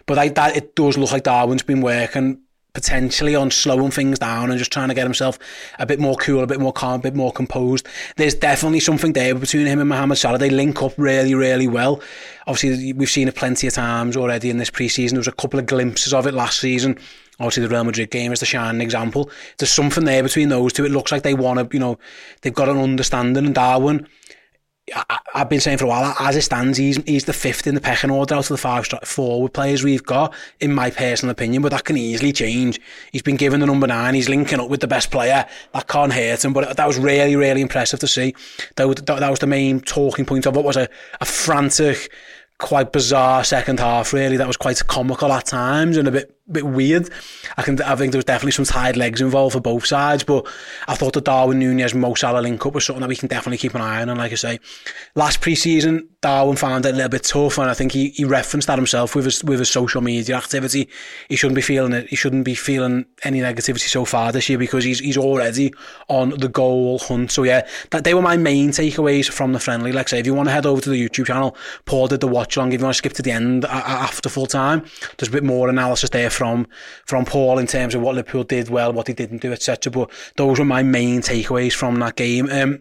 But 0.07 0.19
I, 0.19 0.29
that 0.29 0.57
it 0.57 0.75
does 0.75 0.99
look 0.99 1.13
like 1.13 1.25
Darwin's 1.25 1.63
been 1.63 1.81
working 1.81 2.41
potentially 2.73 3.35
on 3.35 3.51
slowing 3.51 3.91
things 3.91 4.19
down 4.19 4.51
and 4.51 4.59
just 4.59 4.73
trying 4.73 4.89
to 4.89 4.95
get 4.95 5.03
himself 5.03 5.39
a 5.79 5.87
bit 5.87 5.99
more 5.99 6.15
cool, 6.17 6.43
a 6.43 6.47
bit 6.47 6.61
more 6.61 6.73
calm, 6.73 7.01
a 7.01 7.03
bit 7.03 7.17
more 7.17 7.33
composed. 7.33 7.87
There's 8.17 8.35
definitely 8.35 8.81
something 8.81 9.13
there 9.13 9.35
between 9.35 9.67
him 9.67 9.81
and 9.81 9.89
Mohamed 9.89 10.19
Salah. 10.19 10.39
They 10.39 10.51
link 10.51 10.81
up 10.83 10.93
really, 10.97 11.35
really 11.35 11.67
well. 11.67 12.01
Obviously, 12.47 12.93
we've 12.93 13.11
seen 13.11 13.29
it 13.29 13.35
plenty 13.35 13.67
of 13.67 13.75
times 13.75 14.17
already 14.17 14.51
in 14.51 14.59
this 14.59 14.71
pre-season. 14.71 15.17
There 15.17 15.21
was 15.21 15.29
a 15.29 15.33
couple 15.33 15.59
of 15.59 15.67
glimpses 15.67 16.15
of 16.15 16.27
it 16.27 16.35
last 16.35 16.61
season. 16.61 16.97
Obviously, 17.41 17.63
the 17.63 17.71
Real 17.71 17.85
Madrid 17.85 18.11
game 18.11 18.33
is 18.33 18.41
the 18.41 18.47
shining 18.47 18.83
example. 18.83 19.31
There's 19.59 19.73
something 19.73 20.05
there 20.05 20.23
between 20.23 20.51
those 20.51 20.73
two. 20.73 20.85
It 20.85 20.93
looks 20.93 21.11
like 21.11 21.23
they 21.23 21.35
want 21.35 21.59
to, 21.59 21.75
you 21.75 21.81
know, 21.81 21.99
they've 22.43 22.55
got 22.55 22.69
an 22.69 22.79
understanding. 22.79 23.47
And 23.47 23.55
Darwin, 23.55 24.07
I, 24.95 25.19
have 25.35 25.49
been 25.49 25.61
saying 25.61 25.79
for 25.79 25.85
a 25.85 25.89
while, 25.89 26.15
as 26.19 26.37
it 26.37 26.43
stands, 26.43 26.79
he's 26.79 26.97
he's 27.05 27.25
the 27.25 27.33
fifth 27.33 27.67
in 27.67 27.75
the 27.75 27.81
pecking 27.81 28.11
order 28.11 28.35
out 28.35 28.45
of 28.45 28.49
the 28.49 28.57
five 28.57 28.87
forward 29.05 29.53
players 29.53 29.83
we've 29.83 30.05
got, 30.05 30.35
in 30.61 30.73
my 30.73 30.91
personal 30.91 31.31
opinion, 31.31 31.63
but 31.63 31.71
that 31.71 31.85
can 31.85 31.97
easily 31.97 32.33
change. 32.33 32.81
He's 33.13 33.23
been 33.23 33.37
given 33.37 33.61
the 33.61 33.67
number 33.67 33.87
nine, 33.87 34.15
he's 34.15 34.29
linking 34.29 34.61
up 34.61 34.69
with 34.69 34.81
the 34.81 34.89
best 34.89 35.11
player. 35.11 35.47
That 35.73 35.89
can't 35.89 36.13
hurt 36.13 36.45
him, 36.45 36.53
but 36.53 36.77
that 36.77 36.87
was 36.87 36.99
really, 36.99 37.37
really 37.37 37.61
impressive 37.61 38.01
to 38.01 38.09
see. 38.09 38.35
That, 38.77 39.07
that, 39.07 39.21
that 39.21 39.31
was 39.31 39.39
the 39.39 39.47
main 39.47 39.81
talking 39.81 40.25
point 40.25 40.47
of 40.47 40.57
what 40.57 40.65
was 40.65 40.77
a, 40.77 40.89
a 41.21 41.25
frantic, 41.25 42.13
quite 42.59 42.93
bizarre 42.93 43.45
second 43.45 43.81
half, 43.81 44.13
really. 44.13 44.37
That 44.37 44.47
was 44.47 44.57
quite 44.57 44.87
comical 44.87 45.33
at 45.33 45.47
times 45.47 45.97
and 45.97 46.07
a 46.09 46.13
bit 46.13 46.40
bit 46.53 46.67
weird. 46.67 47.11
I 47.57 47.63
can 47.63 47.81
I 47.83 47.97
think 47.97 48.13
there 48.13 48.19
was 48.19 48.25
definitely 48.25 48.53
some 48.53 48.65
tired 48.65 48.97
legs 48.97 49.21
involved 49.21 49.55
for 49.55 49.61
both 49.61 49.87
sides, 49.87 50.25
but 50.25 50.47
I 50.89 50.95
thought 50.95 51.15
the 51.15 51.21
Darwin 51.21 51.59
Nunez 51.59 51.95
Mo 51.95 52.15
Salah 52.15 52.41
link 52.41 52.65
up 52.65 52.75
was 52.75 52.85
something 52.85 53.01
that 53.01 53.09
we 53.09 53.17
can 53.17 53.29
definitely 53.29 53.59
keep 53.59 53.75
an 53.75 53.81
eye 53.81 54.03
on. 54.03 54.09
And 54.09 54.19
like 54.19 54.33
I 54.33 54.37
say, 54.37 54.61
last 55.15 55.41
pre-season 55.41 56.09
Darwin 56.23 56.57
found 56.57 56.85
it 56.85 56.93
a 56.93 56.97
little 56.97 57.09
bit 57.09 57.25
tough, 57.25 57.57
and 57.57 57.71
I 57.71 57.75
think 57.75 57.93
he, 57.93 58.11
he 58.11 58.27
referenced 58.27 58.67
that 58.69 58.77
himself 58.77 59.17
with 59.17 59.25
his 59.25 59.43
with 59.43 59.59
his 59.59 59.71
social 59.71 60.03
media 60.03 60.37
activity. 60.37 60.89
He 61.31 61.37
shouldn't 61.37 61.57
be 61.57 61.63
feeling 61.63 61.95
it. 61.95 62.09
He 62.11 62.17
shouldn't 62.17 62.45
be 62.45 62.55
feeling 62.55 63.07
any 63.25 63.41
negativity 63.41 63.89
so 63.89 64.05
far 64.05 64.31
this 64.31 64.49
year 64.51 64.59
because 64.59 64.85
he's 64.85 64.99
he's 64.99 65.17
already 65.17 65.73
on 66.09 66.31
the 66.31 66.49
goal 66.49 66.99
hunt. 66.99 67.31
So 67.31 67.43
yeah, 67.43 67.67
that 67.91 68.05
they 68.05 68.13
were 68.13 68.21
my 68.21 68.37
main 68.37 68.69
takeaways 68.69 69.31
from 69.31 69.55
the 69.55 69.61
friendly. 69.61 69.93
Like 69.93 70.09
I 70.09 70.11
say, 70.11 70.21
if 70.21 70.27
you 70.27 70.35
want 70.35 70.49
to 70.49 70.53
head 70.53 70.67
over 70.67 70.83
to 70.83 70.91
the 70.91 71.09
YouTube 71.09 71.27
channel, 71.27 71.57
Paul 71.87 72.09
did 72.09 72.21
the 72.21 72.29
watch 72.29 72.57
along. 72.57 72.75
If 72.75 72.81
you 72.81 72.85
want 72.85 72.95
to 72.95 72.99
skip 72.99 73.15
to 73.15 73.23
the 73.23 73.31
end 73.31 73.65
after 73.65 74.29
full 74.29 74.47
time, 74.47 74.85
there's 75.17 75.29
a 75.29 75.33
bit 75.33 75.45
more 75.45 75.71
analysis 75.71 76.11
there 76.11 76.29
from 76.41 76.67
from 77.05 77.27
Paul 77.27 77.59
in 77.59 77.67
terms 77.67 77.95
of 77.95 78.01
what 78.01 78.15
Liverpool 78.15 78.45
did 78.45 78.71
well, 78.71 78.95
what 78.95 79.09
he 79.09 79.13
didn't 79.13 79.43
do, 79.43 79.53
etc. 79.53 79.93
But 79.93 80.11
those 80.37 80.59
were 80.59 80.65
my 80.65 80.83
main 80.83 81.21
takeaways 81.21 81.75
from 81.75 81.97
that 81.97 82.17
game. 82.17 82.49
Um, 82.51 82.81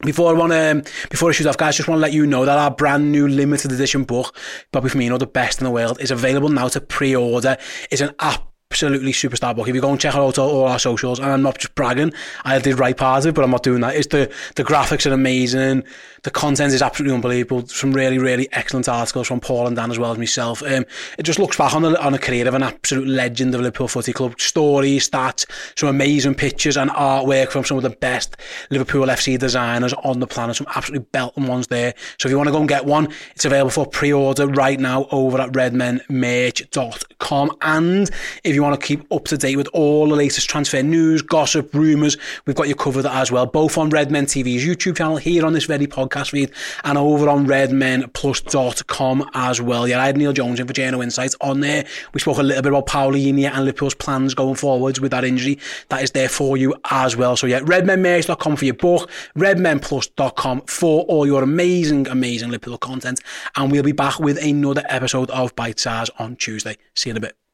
before 0.00 0.30
I 0.30 0.38
want 0.38 0.52
to, 0.52 0.70
um, 0.70 0.82
before 1.10 1.28
I 1.28 1.32
shoot 1.32 1.46
off, 1.46 1.58
guys, 1.58 1.76
just 1.76 1.86
want 1.86 1.98
to 1.98 2.00
let 2.02 2.14
you 2.14 2.26
know 2.26 2.46
that 2.46 2.56
our 2.56 2.70
brand 2.70 3.12
new 3.12 3.28
limited 3.28 3.72
edition 3.72 4.04
book, 4.04 4.34
Bobby 4.72 4.88
Firmino, 4.88 5.18
the 5.18 5.26
best 5.26 5.60
in 5.60 5.64
the 5.64 5.70
world, 5.70 6.00
is 6.00 6.10
available 6.10 6.48
now 6.48 6.68
to 6.68 6.80
pre-order. 6.80 7.58
It's 7.90 8.00
an 8.00 8.14
app 8.20 8.50
absolutely 8.70 9.12
superstar 9.12 9.56
book. 9.56 9.66
If 9.66 9.74
you 9.74 9.80
go 9.80 9.90
and 9.90 10.00
check 10.00 10.14
out 10.14 10.38
all, 10.38 10.50
all 10.50 10.68
our 10.68 10.78
socials, 10.78 11.18
and 11.18 11.30
I'm 11.30 11.40
not 11.40 11.58
just 11.58 11.74
bragging, 11.74 12.12
I 12.44 12.58
did 12.58 12.78
write 12.78 12.98
part 12.98 13.24
of 13.24 13.30
it, 13.30 13.34
but 13.34 13.42
I'm 13.42 13.50
not 13.50 13.62
doing 13.62 13.80
that. 13.80 13.96
It's 13.96 14.08
the 14.08 14.30
the 14.56 14.64
graphics 14.64 15.10
are 15.10 15.14
amazing, 15.14 15.84
the 16.22 16.30
content 16.30 16.74
is 16.74 16.82
absolutely 16.82 17.14
unbelievable. 17.14 17.66
Some 17.66 17.92
really 17.92 18.18
really 18.18 18.46
excellent 18.52 18.86
articles 18.86 19.26
from 19.26 19.40
Paul 19.40 19.66
and 19.66 19.74
Dan 19.74 19.90
as 19.90 19.98
well 19.98 20.12
as 20.12 20.18
myself. 20.18 20.62
Um, 20.62 20.84
it 21.18 21.22
just 21.22 21.38
looks 21.38 21.56
back 21.56 21.74
on 21.74 21.82
a, 21.82 21.98
on 21.98 22.12
a 22.12 22.18
career 22.18 22.46
of 22.46 22.52
an 22.52 22.62
absolute 22.62 23.08
legend 23.08 23.54
of 23.54 23.62
Liverpool 23.62 23.88
Footy 23.88 24.12
Club. 24.12 24.38
Stories, 24.38 25.08
stats, 25.08 25.46
some 25.78 25.88
amazing 25.88 26.34
pictures 26.34 26.76
and 26.76 26.90
artwork 26.90 27.48
from 27.48 27.64
some 27.64 27.78
of 27.78 27.82
the 27.82 27.90
best 27.90 28.36
Liverpool 28.70 29.06
FC 29.06 29.38
designers 29.38 29.94
on 29.94 30.20
the 30.20 30.26
planet. 30.26 30.56
Some 30.56 30.66
absolutely 30.74 31.06
belting 31.10 31.46
ones 31.46 31.68
there. 31.68 31.94
So 32.18 32.28
if 32.28 32.30
you 32.30 32.36
want 32.36 32.48
to 32.48 32.52
go 32.52 32.60
and 32.60 32.68
get 32.68 32.84
one, 32.84 33.08
it's 33.34 33.46
available 33.46 33.70
for 33.70 33.86
pre-order 33.86 34.46
right 34.46 34.78
now 34.78 35.06
over 35.10 35.40
at 35.40 35.52
redmenmerch.com. 35.52 37.56
And 37.62 38.10
if 38.44 38.57
you 38.58 38.62
want 38.64 38.78
to 38.78 38.84
keep 38.84 39.10
up 39.12 39.24
to 39.26 39.38
date 39.38 39.56
with 39.56 39.68
all 39.72 40.08
the 40.08 40.16
latest 40.16 40.50
transfer 40.50 40.82
news, 40.82 41.22
gossip, 41.22 41.72
rumours, 41.72 42.16
we've 42.44 42.56
got 42.56 42.66
you 42.66 42.74
covered 42.74 43.06
as 43.06 43.30
well, 43.30 43.46
both 43.46 43.78
on 43.78 43.88
Redmen 43.88 44.26
TV's 44.26 44.64
YouTube 44.64 44.96
channel, 44.96 45.16
here 45.16 45.46
on 45.46 45.52
this 45.52 45.64
very 45.64 45.86
podcast 45.86 46.30
feed, 46.30 46.50
and 46.82 46.98
over 46.98 47.28
on 47.28 47.46
redmenplus.com 47.46 49.30
as 49.34 49.62
well. 49.62 49.86
Yeah, 49.86 50.02
I 50.02 50.06
had 50.06 50.16
Neil 50.16 50.32
Jones 50.32 50.58
in 50.58 50.66
for 50.66 50.72
Journo 50.72 51.02
Insights 51.02 51.36
on 51.40 51.60
there. 51.60 51.86
We 52.12 52.20
spoke 52.20 52.38
a 52.38 52.42
little 52.42 52.62
bit 52.62 52.72
about 52.72 52.86
Palhinha 52.86 53.50
and 53.52 53.64
Liverpool's 53.64 53.94
plans 53.94 54.34
going 54.34 54.56
forwards 54.56 55.00
with 55.00 55.12
that 55.12 55.24
injury. 55.24 55.58
That 55.88 56.02
is 56.02 56.10
there 56.10 56.28
for 56.28 56.56
you 56.56 56.74
as 56.90 57.16
well. 57.16 57.36
So 57.36 57.46
yeah, 57.46 57.60
redmenmerch.com 57.60 58.56
for 58.56 58.64
your 58.64 58.74
book, 58.74 59.08
redmenplus.com 59.36 60.62
for 60.62 61.04
all 61.04 61.26
your 61.26 61.44
amazing, 61.44 62.08
amazing 62.08 62.50
Liverpool 62.50 62.78
content. 62.78 63.20
And 63.56 63.70
we'll 63.70 63.82
be 63.82 63.92
back 63.92 64.18
with 64.18 64.42
another 64.42 64.82
episode 64.88 65.30
of 65.30 65.54
Bite 65.54 65.78
Size 65.78 66.10
on 66.18 66.34
Tuesday. 66.36 66.76
See 66.94 67.10
you 67.10 67.12
in 67.12 67.18
a 67.18 67.20
bit. 67.20 67.47